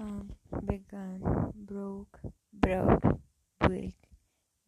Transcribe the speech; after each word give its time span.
Come, 0.00 0.30
began, 0.64 1.20
broke, 1.54 2.20
broke, 2.54 3.02
built, 3.60 3.92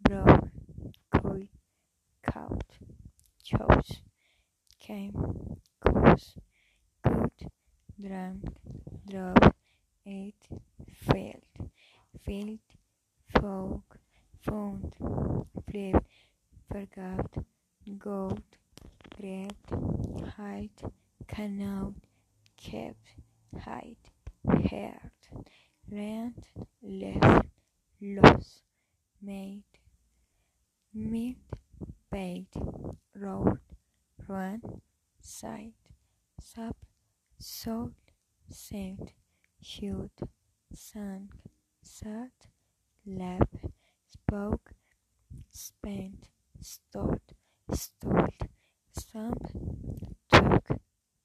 broke, 0.03 0.49
could, 1.11 1.49
caught, 2.23 2.65
chose, 3.43 4.03
came, 4.79 5.15
cause, 5.81 6.35
could, 7.03 7.31
drank, 7.99 8.45
drove, 9.09 9.55
ate, 10.05 10.49
failed, 10.93 11.71
filled, 12.23 12.59
folk, 13.41 13.97
found, 14.43 14.95
flipped, 15.71 16.07
forgot, 16.71 17.31
got, 17.97 18.43
grabbed, 19.19 19.71
hide, 20.37 20.93
canal, 21.27 21.95
kept, 22.59 23.15
hide, 23.59 23.97
heard, 24.71 25.12
rent, 25.91 26.49
left, 26.83 27.47
lost, 28.01 28.63
made, 29.21 29.65
met, 30.95 31.37
paid, 32.11 32.47
road, 33.15 33.59
run, 34.29 34.61
sight, 35.21 35.75
sub, 36.41 36.77
sold, 37.39 37.95
sent, 38.49 39.13
shoot, 39.61 40.13
sank, 40.75 41.33
sat, 41.83 42.49
lap, 43.07 43.49
spoke, 44.09 44.73
spent, 45.51 46.29
stood, 46.61 47.21
stood, 47.73 48.35
stump, 48.93 49.47
took, 50.33 50.69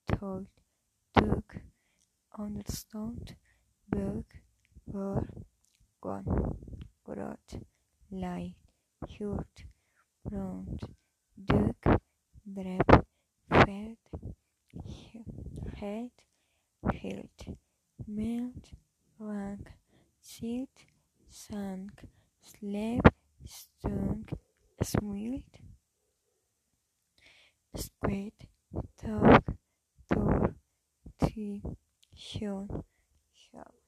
told, 0.08 0.48
took, 1.16 1.58
understood, 2.38 3.36
book, 3.90 4.26
were, 4.86 5.28
gone, 6.02 6.58
got, 7.06 7.40
lie, 8.12 8.56
hurt, 9.18 9.66
round, 10.32 10.82
dug, 11.46 11.76
drap, 12.54 13.06
fed, 13.50 13.98
head, 15.80 16.12
held, 17.02 17.58
melt, 18.08 18.72
rank, 19.20 19.68
sit, 20.22 20.70
sank, 21.30 22.06
slept, 22.42 23.16
stunk, 23.46 24.34
smelt, 24.82 25.60
squid, 27.76 28.34
dog, 29.04 29.44
door, 30.10 30.56
tree, 31.20 31.62
shown, 32.16 32.84
show. 33.58 33.87